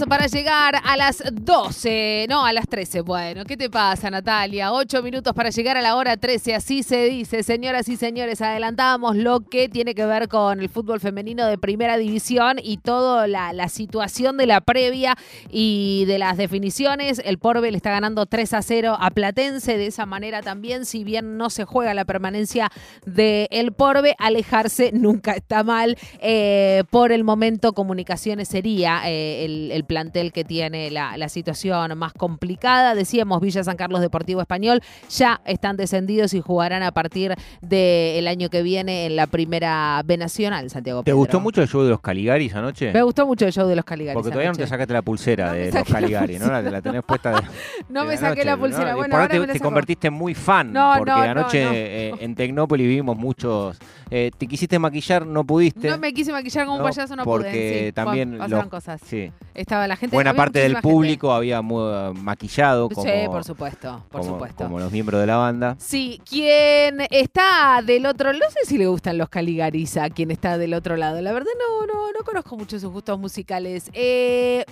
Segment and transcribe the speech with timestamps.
[0.00, 3.02] para llegar a las 12, no, a las 13.
[3.02, 4.72] Bueno, ¿qué te pasa, Natalia?
[4.72, 7.42] 8 minutos para llegar a la hora 13, así se dice.
[7.42, 11.98] Señoras y señores, adelantábamos lo que tiene que ver con el fútbol femenino de primera
[11.98, 15.14] división y toda la, situación de la previa
[15.50, 17.20] y de las definiciones.
[17.22, 19.76] El Porbe le está ganando 3 a 0 a Platense.
[19.76, 22.70] De esa manera también, si bien no se juega la permanencia
[23.04, 25.98] del el Porbe, alejarse nunca está mal.
[26.20, 32.94] Eh, por el momento, comunicaciones sería eh, el, plantel que tiene la, situación más complicada.
[32.94, 38.50] Decíamos, Villa San Carlos Deportivo Español ya están descendidos y jugarán a partir del año
[38.50, 41.02] que viene en la primera B Nacional, Santiago.
[41.02, 42.92] ¿Te gustó mucho el show de los Caligaris anoche?
[42.92, 44.14] Me gustó mucho el show de los Caligaris.
[44.14, 46.60] Porque todavía no te sacaste la pulsera de los Caligaris, ¿no?
[46.60, 47.32] La, tenés puesta.
[47.32, 47.42] De,
[47.88, 48.94] no me saqué la pulsera.
[48.94, 50.72] Bueno, ahora te, te convertiste muy fan.
[50.72, 53.78] No, porque anoche eh, en Tecnópolis vimos muchos.
[54.10, 55.88] Eh, te quisiste maquillar, no pudiste.
[55.88, 57.36] No me quise maquillar como un payaso, no pude.
[57.36, 58.38] Porque también.
[58.38, 59.00] pasaban cosas.
[59.04, 59.32] Sí.
[59.72, 60.14] Estaba la gente.
[60.14, 62.90] Buena parte del público había maquillado.
[62.90, 64.64] Como, sí, por supuesto, por supuesto.
[64.64, 65.76] Como los miembros de la banda.
[65.78, 70.58] Sí, quien está del otro, no sé si le gustan los Caligaris a quien está
[70.58, 71.22] del otro lado.
[71.22, 73.88] La verdad no, no, no conozco mucho sus gustos musicales.
[73.94, 74.66] Eh,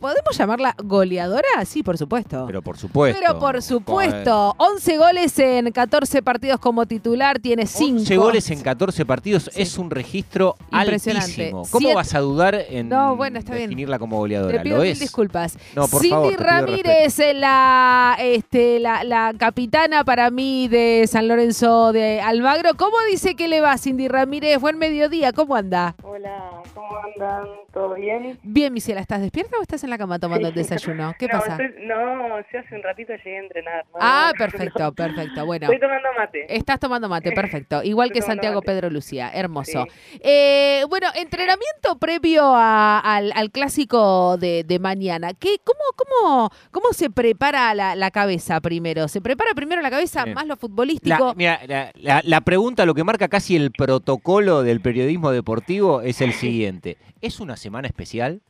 [0.00, 1.64] ¿Podemos llamarla goleadora?
[1.66, 2.44] Sí, por supuesto.
[2.46, 3.20] Pero por supuesto.
[3.20, 4.54] Pero por supuesto.
[4.58, 7.98] 11 goles en 14 partidos como titular, tiene 5.
[8.00, 11.64] 11 goles en 14 partidos es un registro altísimo.
[11.70, 14.45] ¿Cómo vas a dudar en definirla como goleadora?
[14.48, 15.58] Te pido mil disculpas.
[15.74, 22.20] No, por Cindy Ramírez, la, este, la, la capitana para mí de San Lorenzo de
[22.20, 22.70] Almagro.
[22.76, 24.58] ¿Cómo dice que le va Cindy Ramírez?
[24.60, 25.94] Buen mediodía, ¿cómo anda?
[26.02, 27.46] Hola, ¿cómo andan?
[27.76, 28.38] ¿Todo bien?
[28.42, 31.14] Bien, Misiela, ¿estás despierta o estás en la cama tomando el desayuno?
[31.18, 31.58] ¿Qué pasa?
[31.80, 33.84] no, yo hace un ratito llegué a entrenar.
[34.00, 35.44] ah, perfecto, perfecto.
[35.44, 35.66] Bueno.
[35.66, 36.46] Estoy tomando mate.
[36.48, 37.82] Estás tomando mate, perfecto.
[37.84, 39.86] Igual que Santiago Pedro Lucía, hermoso.
[40.20, 45.32] Eh, bueno, entrenamiento previo al, clásico de, mañana.
[45.34, 49.08] ¿Qué, cómo, cómo, ¿Cómo se prepara la, cabeza primero?
[49.08, 51.34] ¿Se prepara primero la cabeza, más lo futbolístico?
[51.36, 51.60] mira,
[51.94, 56.96] la pregunta, lo que marca casi el protocolo del periodismo deportivo es el siguiente.
[57.20, 58.40] ¿Es una semana especial?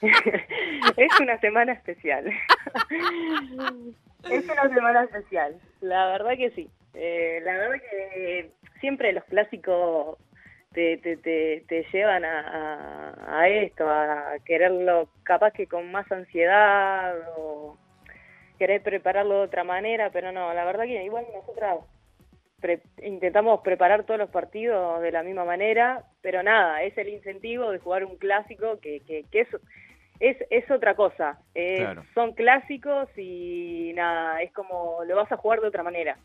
[0.96, 2.26] es una semana especial.
[4.30, 5.56] es una semana especial.
[5.80, 6.68] La verdad que sí.
[6.94, 10.18] Eh, la verdad que siempre los clásicos
[10.72, 11.16] te, te,
[11.66, 17.76] te, llevan a, esto, a quererlo capaz que con más ansiedad o
[18.58, 21.84] querer prepararlo de otra manera, pero no, la verdad que igual nosotros
[23.02, 27.78] intentamos preparar todos los partidos de la misma manera, pero nada, es el incentivo de
[27.78, 29.40] jugar un clásico que, que, que
[30.20, 31.40] es, es, otra cosa.
[32.14, 36.16] Son clásicos y nada, es como lo vas a jugar de otra manera.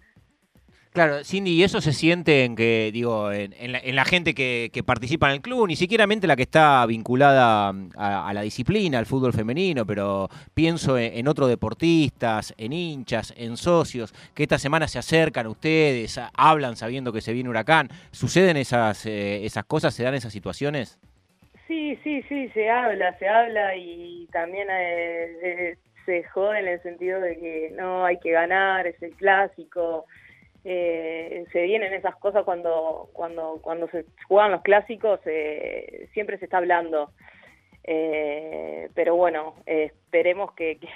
[0.95, 5.33] Claro, Cindy, y eso se siente en que, digo, en, la, gente que, participa en
[5.33, 9.85] el club, ni siquiera la que está vinculada mm, a, la disciplina, al fútbol femenino,
[9.85, 15.49] pero pienso en, otros deportistas, en hinchas, en socios, que esta semana se acercan a
[15.49, 17.89] ustedes, hablan sabiendo que se viene huracán.
[18.11, 20.97] ¿Suceden esas, eh, esas cosas, se dan esas situaciones?
[21.67, 26.81] Sí, sí, sí, se habla, se habla y también eh, eh, se jode en el
[26.83, 30.05] sentido de que no hay que ganar, es el clásico
[30.67, 36.45] eh, se vienen esas cosas cuando, cuando, cuando se juegan los clásicos, eh, siempre se
[36.45, 37.11] está hablando.
[37.83, 40.87] Eh, pero bueno, esperemos que, que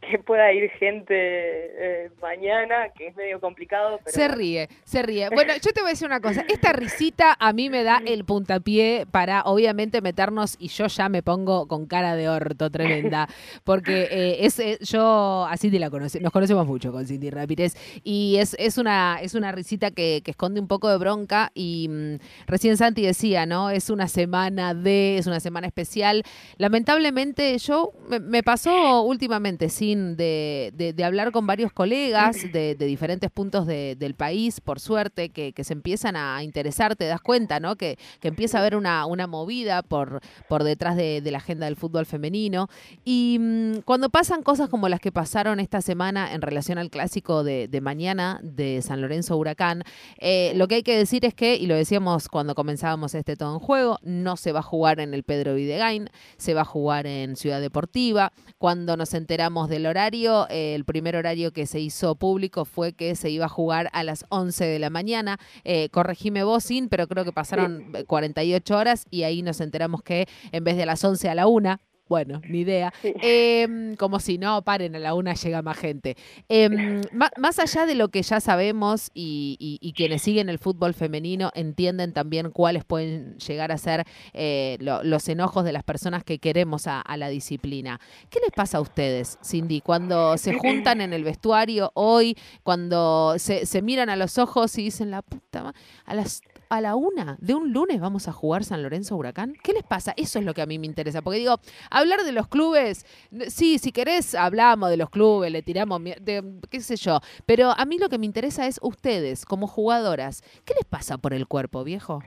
[0.26, 4.00] pueda ir gente eh, mañana, que es medio complicado.
[4.06, 5.28] Se ríe, se ríe.
[5.40, 6.44] Bueno, yo te voy a decir una cosa.
[6.48, 11.22] Esta risita a mí me da el puntapié para, obviamente, meternos y yo ya me
[11.22, 13.28] pongo con cara de orto tremenda.
[13.64, 17.74] Porque eh, es, eh, yo, así te la conoce, nos conocemos mucho con Cindy Ramírez
[18.04, 22.18] y es, es, una, es una risita que, esconde un poco de bronca y mm,
[22.46, 23.70] recién Santi decía, ¿no?
[23.70, 26.22] Es una semana de, es una semana especial.
[26.56, 33.66] Lamentablemente yo me pasó últimamente sin de, de, hablar con varios colegas de, diferentes puntos
[33.66, 37.76] del país, por suerte, que, se empiezan a interesar, te das cuenta, ¿no?
[37.76, 41.76] Que, que empieza a haber una, una movida por, por detrás de, la agenda del
[41.76, 42.68] fútbol femenino.
[43.04, 47.44] Y mm, cuando pasan cosas como las que pasaron esta semana en relación al clásico
[47.44, 49.84] de, mañana de San Lorenzo Huracán,
[50.18, 53.54] eh, lo que hay que decir es que, y lo decíamos cuando comenzábamos este todo
[53.54, 57.06] en juego, no se va a jugar en el Pedro Videgain, se va a jugar
[57.06, 58.32] en Ciudad Deportiva.
[58.58, 63.14] Cuando nos enteramos del horario, eh, el primer horario que se hizo público fue que
[63.16, 65.38] se iba a jugar a las 11 de la mañana.
[65.64, 70.28] Eh, corregime vos, Sin, pero creo que pasaron 48 horas y ahí nos enteramos que
[70.52, 71.80] en vez de a las 11 a la 1,
[72.10, 72.92] Bueno, ni idea.
[73.04, 76.16] Em, como si no, paren, a la una llega más gente.
[76.48, 77.02] Em,
[77.38, 82.50] más allá de lo que ya sabemos y, quienes siguen el fútbol femenino entienden también
[82.50, 87.28] cuáles pueden llegar a ser eh, los enojos de las personas que queremos a, la
[87.28, 88.00] disciplina.
[88.28, 93.66] ¿Qué les pasa a ustedes, Cindy, cuando se juntan en el vestuario hoy, cuando se,
[93.66, 95.74] se miran a los ojos y dicen, la puta,
[96.06, 99.54] a las a la una de un lunes vamos a jugar San Lorenzo Huracán?
[99.62, 100.14] ¿Qué les pasa?
[100.16, 101.20] Eso es lo que a mí me interesa.
[101.20, 101.56] Porque digo,
[101.90, 103.04] hablar de los clubes,
[103.48, 107.18] sí, si querés, hablamos de los clubes, le tiramos, de, qué sé yo.
[107.44, 110.42] Pero a mí lo que me interesa es ustedes, como jugadoras.
[110.64, 112.22] ¿Qué les pasa por el cuerpo, viejo?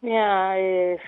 [0.00, 1.00] Mira, es,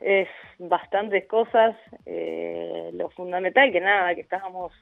[0.00, 0.28] es
[0.58, 1.76] bastantes cosas.
[2.06, 4.72] Eh, lo fundamental que nada, que estábamos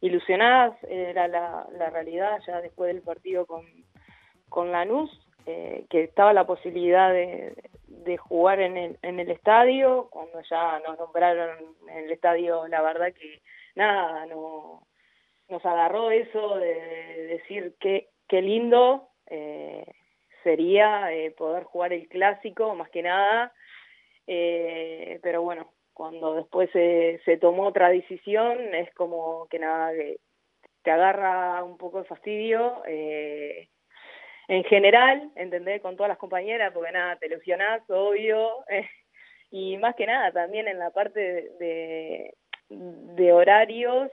[0.00, 3.64] ilusionadas, era la, la realidad ya después del partido con,
[4.48, 5.10] con Lanús
[5.46, 7.54] eh, que estaba la posibilidad de,
[8.18, 11.56] jugar en el, en el estadio, cuando ya nos nombraron
[11.88, 13.40] en el estadio, la verdad que
[13.74, 14.86] nada, no,
[15.48, 19.86] nos agarró eso de, decir que qué lindo eh,
[20.42, 23.52] sería eh, poder jugar el clásico, más que nada,
[24.26, 30.18] pero bueno, cuando después se, se tomó otra decisión, es como que nada, que
[30.84, 32.82] te agarra un poco de fastidio.
[32.86, 33.68] Eh,
[34.48, 35.80] en general, ¿entendés?
[35.80, 38.88] Con todas las compañeras, porque nada, te ilusionás, obvio, eh,
[39.50, 41.20] y más que nada también en la parte
[41.58, 42.34] de,
[42.68, 44.10] de, horarios,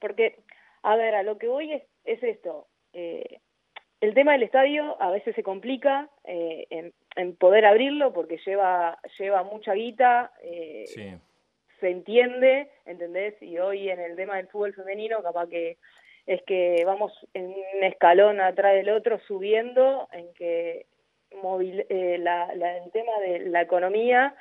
[0.00, 0.36] porque,
[0.82, 3.40] a ver, a lo que voy es, es esto, eh,
[4.00, 8.98] el tema del estadio a veces se complica eh, en, en, poder abrirlo porque lleva,
[9.18, 10.84] lleva mucha guita, eh,
[11.80, 13.40] se entiende, ¿entendés?
[13.42, 15.78] Y hoy en el tema del fútbol femenino capaz que
[16.28, 20.84] es que vamos en un escalón atrás del otro subiendo, en que
[21.88, 24.34] eh, la, el tema de la economía,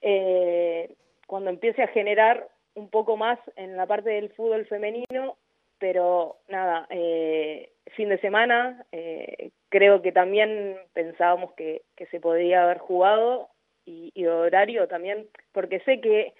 [0.00, 0.94] eh,
[1.26, 5.36] cuando empiece a generar un poco más en la parte del fútbol femenino,
[5.78, 8.86] pero nada, eh, fin de semana,
[9.68, 13.50] creo que también pensábamos que, que se podría haber jugado
[13.84, 16.32] y, y horario también, porque sé que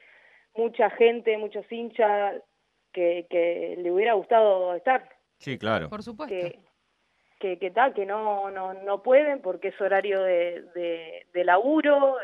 [0.54, 2.42] mucha gente, muchos hinchas
[2.94, 5.06] que, que le hubiera gustado estar.
[5.36, 5.90] Sí, claro.
[5.90, 6.34] Por supuesto.
[7.38, 12.16] Que, que, tal, que no, no, no pueden porque es horario de, de, de laburo,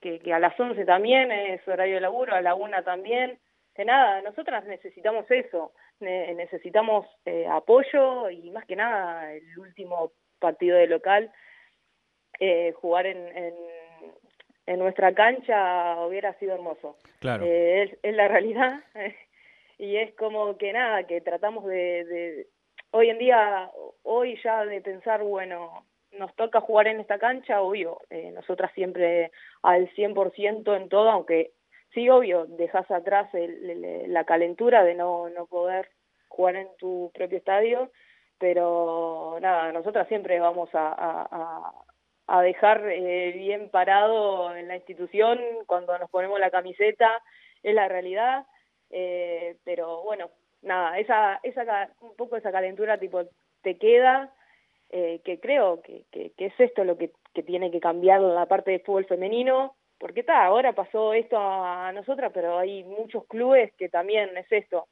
[0.00, 3.40] que, que a las 11 también es horario de laburo, a la una también.
[3.74, 10.76] De nada, nosotras necesitamos eso, necesitamos eh, apoyo y más que nada el último partido
[10.76, 11.32] de local,
[12.38, 13.54] eh, jugar en, en,
[14.66, 16.96] en nuestra cancha hubiera sido hermoso.
[17.20, 17.44] Claro.
[17.44, 18.80] Eh, es, la realidad
[19.78, 22.46] y es como que nada, que tratamos de,
[22.90, 23.70] hoy en día,
[24.02, 29.32] hoy ya de pensar, bueno, nos toca jugar en esta cancha, obvio, eh, nosotras siempre
[29.62, 31.52] al 100% en todo, aunque
[31.94, 35.88] sí, obvio, dejas atrás la calentura de no, no poder
[36.28, 37.90] jugar en tu propio estadio,
[38.38, 41.72] pero nada, nosotras siempre vamos a, a
[42.42, 47.22] dejar eh, bien parado en la institución cuando nos ponemos la camiseta,
[47.62, 48.46] es la realidad,
[48.90, 50.30] eh, pero bueno,
[50.62, 53.22] nada, esa, esa, un poco esa calentura tipo
[53.62, 54.32] te queda,
[54.90, 58.70] eh, que creo que, que, es esto lo que, que tiene que cambiar la parte
[58.70, 63.88] de fútbol femenino, porque está, ahora pasó esto a nosotras, pero hay muchos clubes que
[63.88, 64.88] también es esto,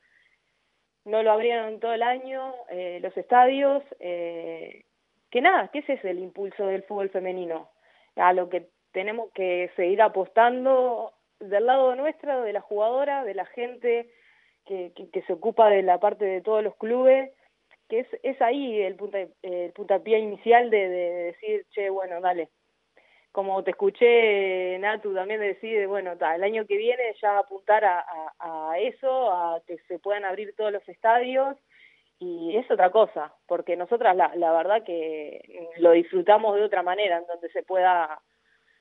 [1.04, 2.54] no lo abrieron todo el año,
[3.00, 4.84] los estadios, eh,
[5.30, 7.70] que nada, que ese es el impulso del fútbol femenino,
[8.16, 13.46] a lo que tenemos que seguir apostando del lado nuestro, de la jugadora, de la
[13.46, 14.10] gente
[14.66, 17.32] que, que, se ocupa de la parte de todos los clubes,
[17.88, 22.48] que es, es ahí el, punta, el puntapié inicial de, de decir, che, bueno, dale.
[23.32, 28.04] Como te escuché, Natu, también decir, bueno, el año que viene ya apuntar a,
[28.40, 31.56] a eso, a que se puedan abrir todos los estadios,
[32.20, 35.40] y es otra cosa, porque nosotras la, la verdad que
[35.78, 38.20] lo disfrutamos de otra manera, en donde se pueda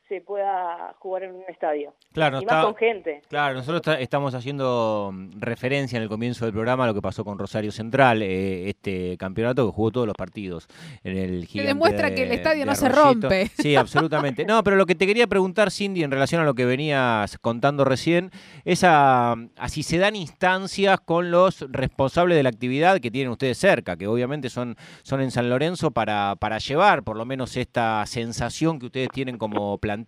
[0.10, 1.94] se pueda jugar en un estadio.
[2.14, 3.22] Claro, y más con gente.
[3.30, 7.24] Claro, nosotros estamos haciendo mm, referencia en el comienzo del programa a lo que pasó
[7.24, 10.68] con Rosario Central, eh, este campeonato que jugó todos los partidos
[11.04, 13.52] en el Que demuestra que el estadio no se rompe.
[13.60, 14.46] Sí, absolutamente.
[14.46, 17.86] No, pero lo que te quería preguntar, Cindy, en relación a lo que venías contando
[17.86, 18.32] recién,
[18.66, 19.36] es a,
[19.68, 24.08] si se dan instancias con los responsables de la actividad que tienen ustedes cerca, que
[24.08, 28.88] obviamente son, son en San Lorenzo, para, para llevar por lo menos esta sensación que
[28.88, 29.99] ustedes tienen como plantel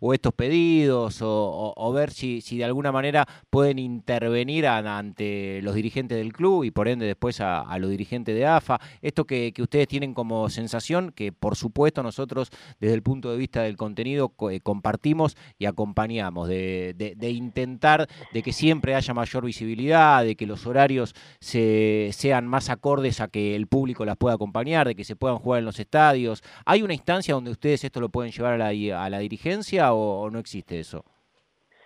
[0.00, 6.18] o estos pedidos o, ver si, si, de alguna manera pueden intervenir ante los dirigentes
[6.18, 8.80] del club y por ende después a, los dirigentes de AFA.
[9.02, 13.62] Esto que, ustedes tienen como sensación, que por supuesto nosotros desde el punto de vista
[13.62, 20.24] del contenido eh, compartimos y acompañamos, de, de, intentar de que siempre haya mayor visibilidad,
[20.24, 24.86] de que los horarios se, sean más acordes a que el público las pueda acompañar,
[24.86, 26.42] de que se puedan jugar en los estadios.
[26.64, 30.80] ¿Hay una instancia donde ustedes esto lo pueden llevar a la dirigencia o, no existe
[30.80, 31.04] eso?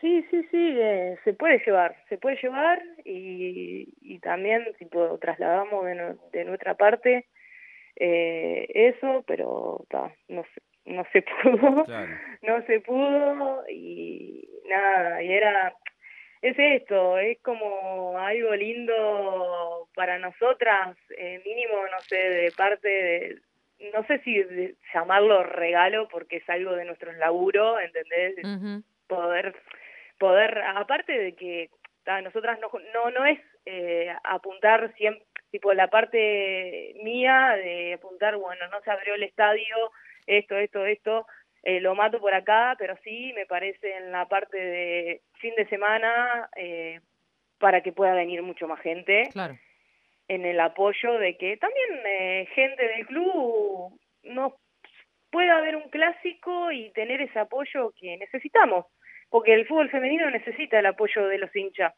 [0.01, 5.85] Sí, sí, sí, eh, se puede llevar, se puede llevar y, y también tipo, trasladamos
[5.85, 7.27] de, de nuestra parte
[7.97, 9.85] eh, eso, pero
[10.29, 10.45] no,
[10.87, 11.85] no se pudo,
[12.43, 15.75] no se pudo y nada, y era
[16.41, 23.39] es esto, es como algo lindo para nosotras, eh, mínimo, no sé, de parte de,
[23.93, 24.45] no sé si
[24.95, 28.37] llamarlo regalo porque es algo de nuestro laburo, ¿entendés?
[29.07, 29.55] Poder,
[30.19, 31.71] poder, aparte de que
[32.23, 38.67] nosotras no, no, no es eh, apuntar siempre, tipo la parte mía de apuntar, bueno,
[38.69, 39.91] no se abrió el estadio,
[40.27, 41.27] esto, esto, esto,
[41.63, 45.67] eh, lo mato por acá, pero sí me parece en la parte de fin de
[45.67, 47.01] semana eh,
[47.59, 49.29] para que pueda venir mucho más gente.
[49.33, 49.57] Claro.
[50.29, 54.57] En el apoyo de que también eh, gente del club no
[55.31, 58.87] pueda haber un clásico y tener ese apoyo que necesitamos,
[59.31, 61.95] porque el fútbol femenino necesita el apoyo de los hinchas.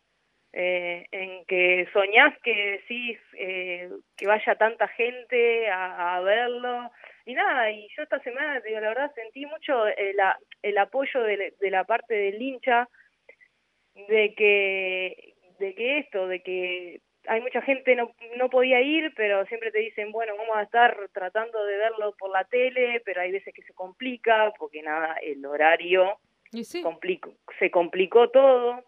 [0.56, 6.92] Eh, en que soñás que decís que vaya tanta gente a, a verlo,
[7.26, 10.16] y nada, y yo esta semana, digo, la verdad, sentí mucho el,
[10.62, 12.88] el apoyo de, de, la parte del hincha,
[13.94, 19.44] de que, de que esto, de que hay mucha gente no, no podía ir, pero
[19.46, 23.32] siempre te dicen, bueno, vamos a estar tratando de verlo por la tele, pero hay
[23.32, 26.18] veces que se complica, porque nada, el horario
[26.82, 28.84] complicó, se complicó todo.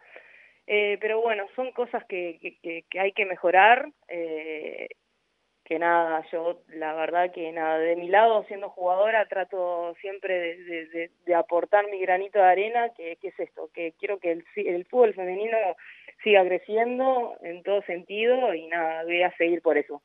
[0.67, 3.89] Eh, pero bueno, son cosas que, que, que hay que mejorar.
[4.09, 4.89] Eh,
[5.67, 11.11] que nada, yo la verdad que nada, de mi lado siendo jugadora trato siempre de,
[11.27, 14.85] de, aportar mi granito de arena, que, que, es esto, que quiero que el, el
[14.85, 15.57] fútbol femenino
[16.27, 20.03] siga creciendo en todo sentido y nada, voy a seguir por eso.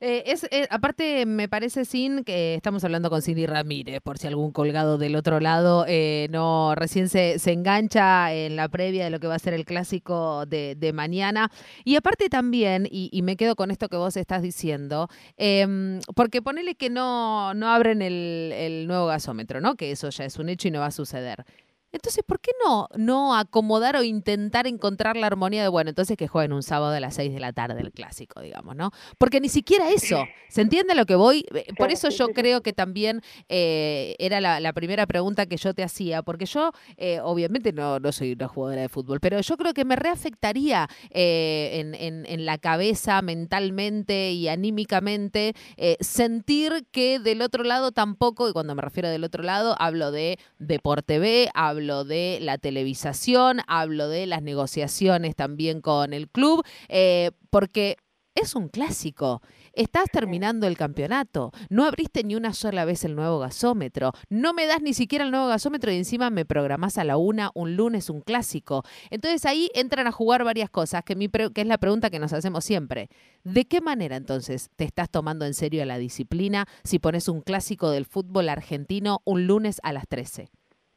[0.00, 4.26] Eh, es, eh, aparte, me parece, Sin, que estamos hablando con Cindy Ramírez, por si
[4.26, 9.10] algún colgado del otro lado eh, no recién se, se, engancha en la previa de
[9.10, 11.50] lo que va a ser el clásico de, de mañana.
[11.84, 16.42] Y aparte también, y, y, me quedo con esto que vos estás diciendo, em, porque
[16.42, 19.76] ponele que no, no abren el, el nuevo gasómetro, ¿no?
[19.76, 21.44] Que eso ya es un hecho y no va a suceder.
[21.92, 26.26] Entonces, ¿por qué no, no acomodar o intentar encontrar la armonía de, bueno, entonces que
[26.26, 28.92] jueguen un sábado a las 6 de la tarde el clásico, digamos, ¿no?
[29.18, 31.44] Porque ni siquiera eso, ¿se entiende lo que voy?
[31.54, 33.20] Eh, por eso yo creo que también
[33.50, 38.10] eh, era la, primera pregunta que yo te hacía, porque yo eh, obviamente no, no
[38.10, 42.56] soy una jugadora de fútbol, pero yo creo que me reafectaría en, en, en, la
[42.56, 45.54] cabeza, mentalmente y anímicamente,
[46.00, 50.38] sentir que del otro lado tampoco, y cuando me refiero del otro lado, hablo de
[50.58, 56.64] Deporte B, hablo hablo de la televisación, hablo de las negociaciones también con el club,
[56.88, 57.96] eh, porque
[58.36, 59.42] es un clásico.
[59.72, 61.50] Estás terminando el campeonato.
[61.70, 64.12] No abriste ni una sola vez el nuevo gasómetro.
[64.28, 67.50] No me das ni siquiera el nuevo gasómetro y encima me programás a la una
[67.54, 68.84] un lunes un clásico.
[69.10, 71.16] Entonces ahí entran a jugar varias cosas, que,
[71.54, 73.08] es la pregunta que nos hacemos siempre.
[73.42, 77.90] ¿De qué manera entonces te estás tomando en serio la disciplina si pones un clásico
[77.90, 80.50] del fútbol argentino un lunes a las 13?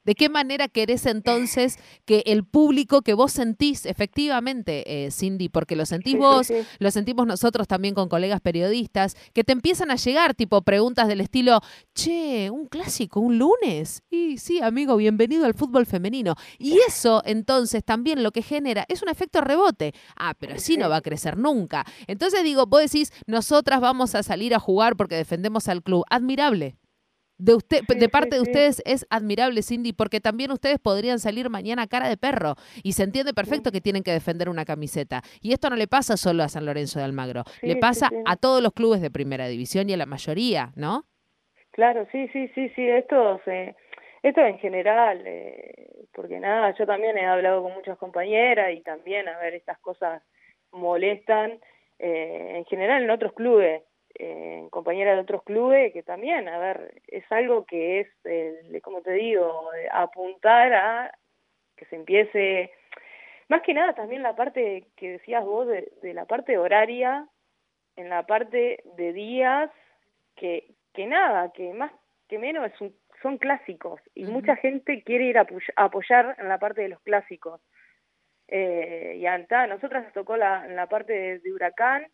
[0.06, 5.76] ¿De qué manera querés entonces que el público que vos sentís efectivamente, eh, Cindy, porque
[5.76, 10.36] lo sentís vos, lo sentimos nosotros también con colegas periodistas, que te empiezan a llegar
[10.36, 11.60] tipo preguntas del estilo,
[11.94, 14.04] che, un clásico, un lunes?
[14.10, 16.36] Y sí, amigo, bienvenido al fútbol femenino.
[16.60, 19.94] Y eso entonces también lo que genera es un efecto rebote.
[20.16, 21.84] Ah, pero así no va a crecer nunca.
[22.06, 26.04] Entonces digo, vos decís, nosotras vamos a salir a jugar porque defendemos al club.
[26.10, 26.76] Admirable
[27.38, 31.88] de usted, de parte de ustedes es admirable, Cindy, porque también ustedes podrían salir mañana
[31.88, 35.22] cara de perro y se entiende perfecto que tienen que defender una camiseta.
[35.42, 38.62] Y esto no le pasa solo a San Lorenzo de Almagro, le pasa a todos
[38.62, 41.04] los clubes de primera división y a la mayoría, ¿no?
[41.72, 43.76] Claro, sí, sí, sí, sí, esto se,
[44.24, 49.28] esto en general, eh, porque nada, yo también he hablado con muchas compañeras y también,
[49.28, 50.24] a ver, estas cosas
[50.72, 51.60] molestan,
[52.00, 53.84] eh, en general en otros clubes
[54.18, 59.02] eh, compañeras de otros clubes que también, a ver, es algo que es, el, como
[59.02, 61.18] te digo, apuntar a
[61.76, 62.72] que se empiece,
[63.50, 67.28] más que nada también la parte que decías vos de, de la parte horaria,
[67.96, 69.70] en la parte de días,
[70.36, 71.92] que, que nada, que más
[72.28, 76.60] que menos es un, son clásicos y mucha gente quiere ir a apoyar en la
[76.60, 77.62] parte de los clásicos.
[78.48, 82.06] Eh, y a nosotras nos tocó la, en la parte de, Huracán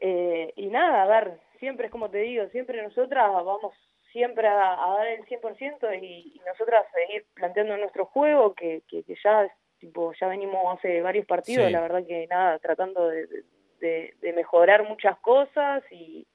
[0.00, 3.74] eh, y nada, a ver, siempre es como te digo, siempre nosotras vamos
[4.12, 9.48] siempre a, dar el 100% y, y nosotras seguir planteando nuestro juego que, que, ya
[9.78, 13.44] tipo ya venimos hace varios partidos, la verdad que nada, tratando de,
[13.80, 16.26] de, mejorar muchas cosas y,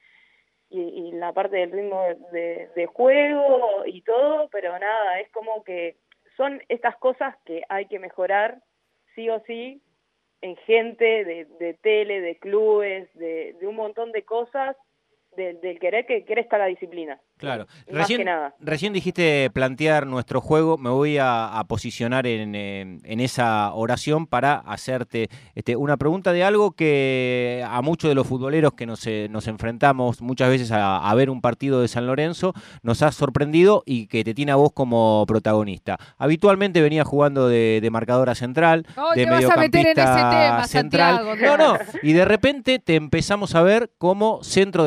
[0.70, 5.98] y, la parte del ritmo de, de, juego y todo, pero nada, es como que
[6.38, 8.62] son estas cosas que hay que mejorar
[9.16, 9.82] sí o sí
[10.42, 14.76] en gente de, de tele, de clubes, de, de un montón de cosas
[15.36, 17.20] del querer que crezca la disciplina.
[17.38, 17.68] Claro.
[17.88, 18.26] Recién,
[18.60, 20.78] recién dijiste plantear nuestro juego.
[20.78, 26.72] Me voy a, posicionar en, en, esa oración para hacerte este, una pregunta de algo
[26.72, 31.30] que a muchos de los futboleros que nos, eh, nos enfrentamos muchas veces a, ver
[31.30, 35.26] un partido de San Lorenzo nos ha sorprendido y que te tiene a vos como
[35.28, 35.98] protagonista.
[36.18, 41.38] Habitualmente venía jugando de, marcadora central, de mediocampista central.
[41.42, 41.78] no, no.
[42.04, 44.84] Y de repente te empezamos a ver como centro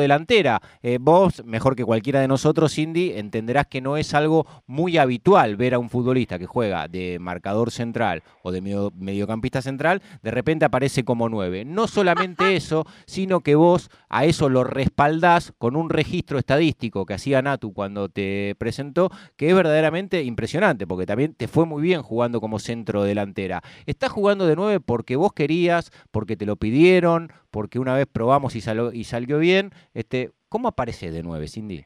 [0.81, 5.57] Eh, vos, mejor que cualquiera de nosotros, Cindy, entenderás que no es algo muy habitual
[5.57, 10.65] ver a un futbolista que juega de marcador central o de mediocampista central, de repente
[10.65, 11.65] aparece como nueve.
[11.65, 17.15] No solamente eso, sino que vos a eso lo respaldás con un registro estadístico que
[17.15, 22.01] hacía Natu cuando te presentó, que es verdaderamente impresionante, porque también te fue muy bien
[22.01, 23.61] jugando como centro delantera.
[23.85, 28.55] Estás jugando de nueve porque vos querías, porque te lo pidieron, porque una vez probamos
[28.55, 28.61] y,
[28.93, 29.71] y salió bien.
[29.93, 31.85] Este, ¿Cómo aparece de nueve, Cindy?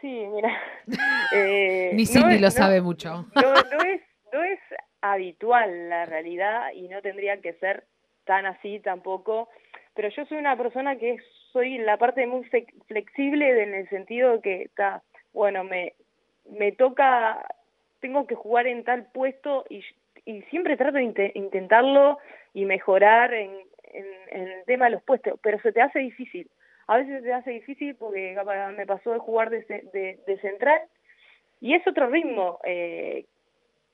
[0.00, 0.52] Sí, mira.
[1.32, 3.26] Eh, Ni Cindy lo sabe mucho.
[3.34, 4.00] No, es,
[4.32, 4.60] no es
[5.00, 7.82] habitual la realidad y no tendría que ser
[8.24, 9.48] tan así tampoco.
[9.94, 11.16] Pero yo soy una persona que
[11.52, 12.44] soy la parte muy
[12.86, 15.94] flexible en el sentido que está, bueno, me,
[16.48, 17.44] me toca,
[18.00, 19.82] tengo que jugar en tal puesto y,
[20.24, 22.18] y siempre trato de intentarlo
[22.54, 23.50] y mejorar en,
[23.82, 26.48] en, en el tema de los puestos, pero se te hace difícil
[26.86, 28.36] a veces se hace difícil porque
[28.76, 30.80] me pasó de jugar de, de, central
[31.60, 33.24] y es otro ritmo eh,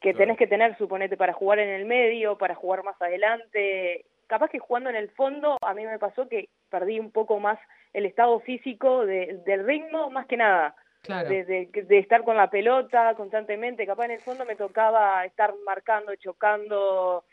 [0.01, 4.05] que tenés que tener, suponete, para jugar en el medio, para jugar más adelante.
[4.27, 7.59] Capaz que jugando en el fondo, a mí me pasó que perdí un poco más
[7.93, 10.75] el estado físico del ritmo, más que nada.
[11.03, 16.15] De, de, estar con la pelota constantemente, capaz en el fondo me tocaba estar marcando,
[16.15, 17.25] chocando,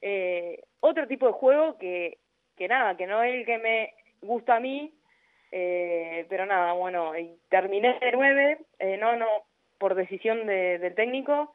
[0.00, 2.18] eh, otro tipo de juego que,
[2.56, 4.92] que nada, que no es el que me gusta a mí,
[5.52, 9.26] eh, pero nada, bueno, y terminé de nueve, eh, no, no,
[9.78, 11.52] por decisión de, del técnico,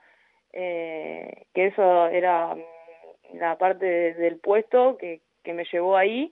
[0.54, 6.32] eh, que eso era mm, la parte del puesto que, que me llevó ahí.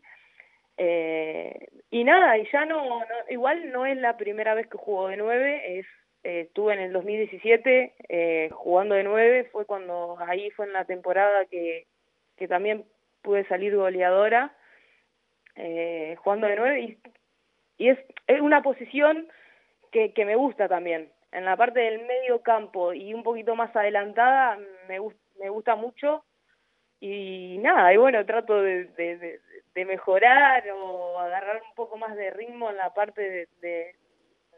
[0.78, 5.08] Eh, y nada, y ya no, no, igual no es la primera vez que juego
[5.08, 5.86] de nueve, es,
[6.24, 10.86] eh, estuve en el 2017 eh, jugando de nueve, fue cuando ahí fue en la
[10.86, 11.88] temporada que,
[12.38, 12.86] que también
[13.22, 14.54] pude salir goleadora.
[16.18, 16.98] Jugando de nueve y
[17.78, 19.28] y es, es una posición
[19.92, 21.12] que, que me gusta también.
[21.32, 24.58] En la parte del medio campo y un poquito más adelantada
[24.88, 25.00] me,
[25.40, 26.24] me gusta mucho.
[27.00, 29.40] Y nada, y bueno, trato de, de,
[29.76, 33.96] de, mejorar o agarrar un poco más de ritmo en la parte de,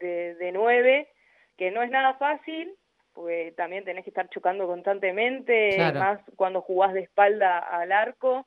[0.00, 1.08] de, de, nueve,
[1.56, 2.72] que no es nada fácil,
[3.12, 8.46] porque también tenés que estar chocando constantemente, más cuando jugás de espalda al arco,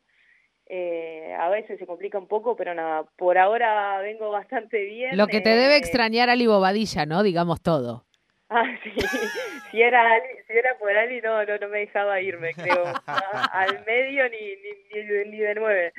[0.74, 5.18] eh, a veces se complica un poco, pero nada, por ahora vengo bastante bien.
[5.18, 7.24] Lo que te debe eh, extrañar Ali Bobadilla, ¿no?
[7.24, 8.06] Digamos todo.
[8.54, 8.92] Ah, sí.
[9.72, 10.04] si era
[10.46, 12.84] si era por Ali, no, no, no me dejaba irme, creo.
[13.06, 14.40] al medio ni,
[14.94, 15.94] ni, ni, de nueve.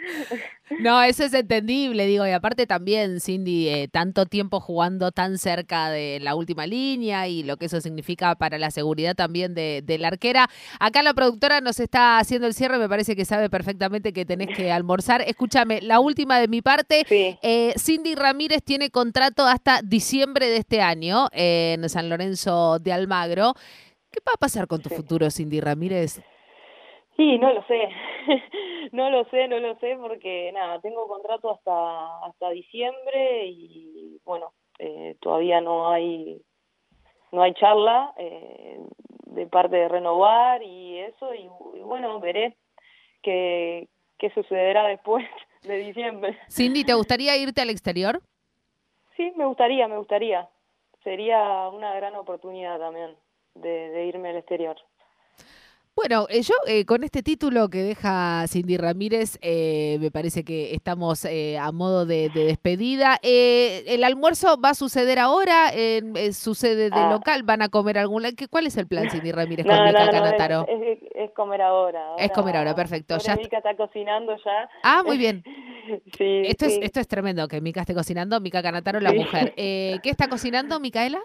[0.81, 5.89] No, eso es entendible, digo, y aparte también, Cindy, eh, tanto tiempo jugando tan cerca
[5.89, 9.97] de la última línea y lo que eso significa para la seguridad también de, de
[9.97, 10.51] la arquera.
[10.79, 14.55] Acá la productora nos está haciendo el cierre, me parece que sabe perfectamente que tenés
[14.55, 15.23] que almorzar.
[15.23, 20.83] Escúchame, la última de mi parte, eh, Cindy Ramírez tiene contrato hasta diciembre de este
[20.83, 23.55] año en San Lorenzo de Almagro.
[24.11, 26.21] ¿Qué va a pasar con tu futuro, Cindy Ramírez?
[27.17, 27.89] Sí, no lo sé.
[28.93, 34.53] no lo sé, no lo sé, porque nada, tengo contrato hasta, hasta diciembre y bueno,
[34.79, 36.43] eh, todavía no hay
[37.31, 38.79] no hay charla eh,
[39.27, 41.49] de parte de renovar y eso y,
[41.81, 42.57] bueno veré
[43.23, 45.25] qué, qué sucederá después
[45.63, 46.39] de diciembre.
[46.51, 48.21] Cindy, ¿te gustaría irte al exterior?
[49.17, 50.49] Sí, me gustaría, me gustaría
[51.03, 53.17] sería una gran oportunidad también
[53.55, 54.77] de, irme al exterior.
[56.03, 60.75] Bueno, eh, yo eh, con este título que deja Cindy Ramírez, eh, me parece que
[60.75, 63.21] estamos eh, a modo de, de despedida.
[63.23, 65.71] ¿El almuerzo va a suceder ahora?
[66.33, 67.11] ¿Sucede de Ah.
[67.13, 67.45] local?
[67.45, 68.25] ¿Van a comer algún?
[68.37, 70.67] ¿Qué- ¿Cuál es el plan, Cindy Ramírez, No, con Mica no, no, Canataro?
[70.69, 72.17] es, es- es comer ahora.
[72.19, 74.69] Es comer ahora, perfecto, Ahora ya Mica está cocinando ya.
[74.83, 75.45] Ah, muy bien.
[76.17, 79.19] Sí, Esto es, esto es tremendo, que Mica esté cocinando, Mica Canataro, la Sí.
[79.19, 79.53] mujer.
[79.57, 81.21] Eh, ¿Qué está cocinando, Micaela?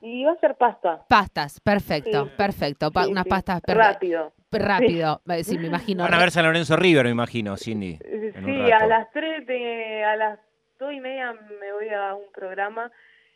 [0.00, 1.04] Y va a ser pasta.
[1.08, 2.30] Pastas, perfecto, Sí.
[2.36, 2.90] perfecto.
[2.92, 3.30] Pa- Sí, unas sí.
[3.30, 4.32] pastas per- Rápido.
[4.52, 5.20] rápido.
[5.28, 6.04] Eh, Sí, me imagino.
[6.04, 7.98] Van a ver San Lorenzo River, me imagino, Cindy.
[8.44, 10.38] Sí, a las tres de, a las
[10.78, 12.90] dos y media me voy a un programa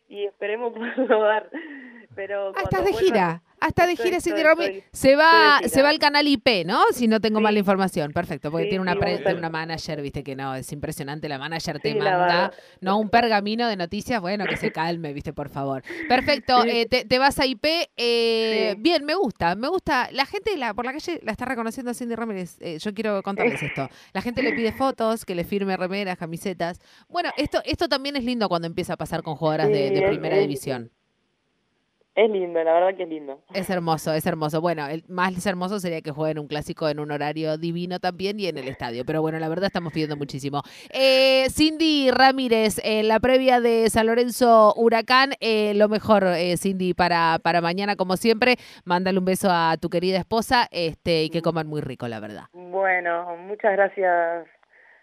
[0.08, 0.72] y esperemos
[1.08, 1.50] poderlo dar.
[2.14, 3.42] Pero Ah, estás de vuelva- gira.
[3.60, 6.80] Ah, está de gira Cindy estoy- estoy- Se va, se va al canal IP, ¿no?
[6.92, 7.42] Si no tengo Sí.
[7.42, 8.12] mala información.
[8.12, 11.28] Perfecto, porque Sí, tiene una sí, pre- una manager, viste que no, es impresionante.
[11.28, 15.48] La manager te manda, no un pergamino de noticias, bueno, que se calme, viste, por
[15.50, 15.82] favor.
[16.08, 17.90] Perfecto, eh, te, te vas a IP.
[17.96, 18.74] eh.
[18.78, 20.08] Bien, me gusta, me gusta.
[20.12, 22.56] La gente la, por la calle la está reconociendo a Cindy Ramírez.
[22.60, 23.88] Eh, yo quiero contarles esto.
[24.12, 26.78] La gente le pide fotos, que le firme remeras, camisetas.
[27.08, 30.90] Bueno, esto, esto también es lindo cuando empieza a pasar con jugadoras de, primera división.
[32.14, 33.40] Es lindo, la verdad que es lindo.
[33.54, 34.60] Es hermoso, es hermoso.
[34.60, 38.48] Bueno, el más hermoso sería que jueguen un clásico en un horario divino también y
[38.48, 39.04] en el estadio.
[39.06, 40.62] Pero bueno, la verdad estamos pidiendo muchísimo.
[40.92, 46.94] Eh, Cindy Ramírez, en la previa de San Lorenzo Huracán, eh, lo mejor, eh, Cindy,
[46.94, 48.56] para, para mañana, como siempre.
[48.84, 52.44] Mándale un beso a tu querida esposa este, y que coman muy rico, la verdad.
[52.52, 54.48] Bueno, muchas gracias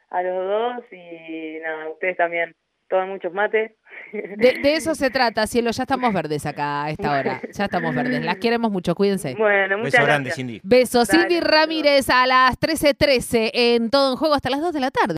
[0.09, 2.53] a los dos y nada, a ustedes también.
[2.89, 3.71] Toman muchos mates.
[4.13, 5.71] De, de eso se trata, cielo.
[5.71, 7.41] Ya estamos verdes acá a esta hora.
[7.51, 8.23] Ya estamos verdes.
[8.23, 9.35] Las queremos mucho, cuídense.
[9.37, 10.35] Bueno, muchas Beso grande, gracias.
[10.35, 10.61] Cindy.
[10.63, 11.39] Besos, Dale, Cindy.
[11.41, 15.13] Ramírez a las 13.13 en Todo en Juego hasta las 2 de la tarde.